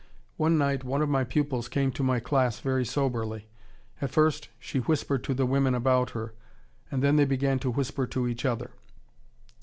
One 0.35 0.57
night 0.57 0.83
one 0.83 1.03
of 1.03 1.09
my 1.09 1.23
pupils 1.23 1.69
came 1.69 1.91
to 1.91 2.01
my 2.01 2.19
class 2.19 2.57
very 2.59 2.83
soberly. 2.83 3.45
At 4.01 4.09
first 4.09 4.49
she 4.57 4.79
whispered 4.79 5.23
to 5.25 5.35
the 5.35 5.45
women 5.45 5.75
about 5.75 6.09
her 6.17 6.33
and 6.89 7.03
then 7.03 7.17
they 7.17 7.25
began 7.25 7.59
to 7.59 7.69
whisper 7.69 8.07
to 8.07 8.27
each 8.27 8.43
other. 8.43 8.71